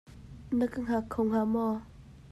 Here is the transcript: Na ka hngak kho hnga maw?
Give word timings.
Na 0.57 0.65
ka 0.71 0.79
hngak 0.83 1.05
kho 1.11 1.21
hnga 1.23 1.41
maw? 1.53 1.75